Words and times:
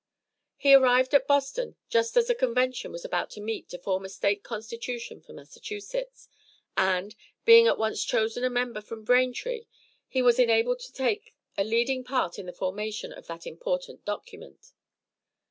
He 0.57 0.73
arrived 0.73 1.13
at 1.13 1.27
Boston 1.27 1.75
just 1.87 2.17
as 2.17 2.27
a 2.27 2.33
convention 2.33 2.91
was 2.91 3.05
about 3.05 3.29
to 3.29 3.39
meet 3.39 3.69
to 3.69 3.77
form 3.77 4.03
a 4.03 4.09
State 4.09 4.41
constitution 4.43 5.21
for 5.21 5.31
Massachusetts, 5.31 6.27
and, 6.75 7.15
being 7.45 7.67
at 7.67 7.77
once 7.77 8.03
chosen 8.03 8.43
a 8.43 8.49
member 8.49 8.81
from 8.81 9.03
Braintree, 9.03 9.65
he 10.07 10.23
was 10.23 10.39
enabled 10.39 10.79
to 10.79 10.91
take 10.91 11.35
a 11.55 11.63
leading 11.63 12.03
part 12.03 12.39
in 12.39 12.47
the 12.47 12.51
formation 12.51 13.13
of 13.13 13.27
that 13.27 13.45
important 13.45 14.03
document. 14.03 14.73